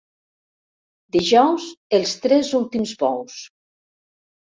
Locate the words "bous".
3.05-3.37